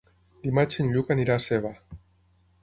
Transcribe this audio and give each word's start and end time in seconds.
Dimarts 0.45 0.79
en 0.83 0.89
Lluc 0.95 1.11
anirà 1.17 1.37
a 1.41 1.45
Seva. 1.49 1.73